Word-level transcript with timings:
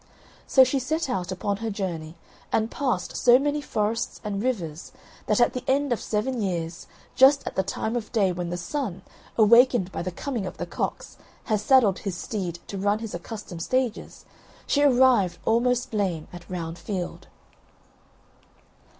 So 0.47 0.63
she 0.63 0.79
set 0.79 1.11
out 1.11 1.31
upon 1.31 1.57
her 1.57 1.69
journey, 1.69 2.15
and 2.51 2.71
passed 2.71 3.15
so 3.15 3.37
many 3.37 3.61
forests 3.61 4.19
and 4.23 4.41
rivers, 4.41 4.91
that 5.27 5.39
at 5.39 5.53
the 5.53 5.63
end 5.67 5.93
of 5.93 6.01
seven 6.01 6.41
years, 6.41 6.87
just 7.13 7.45
at 7.45 7.55
the 7.55 7.61
time 7.61 7.95
of 7.95 8.11
day 8.11 8.31
when 8.31 8.49
the 8.49 8.57
Sun, 8.57 9.03
awakened 9.37 9.91
by 9.91 10.01
the 10.01 10.09
coming 10.09 10.47
of 10.47 10.57
the 10.57 10.65
cocks, 10.65 11.17
has 11.43 11.61
saddled 11.61 11.99
his 11.99 12.17
steed 12.17 12.57
to 12.65 12.79
run 12.79 12.97
his 12.97 13.13
accustomed 13.13 13.61
stages, 13.61 14.25
she 14.65 14.81
arrived 14.81 15.37
almost 15.45 15.93
lame 15.93 16.27
at 16.33 16.49
Round 16.49 16.79
Field. 16.79 17.27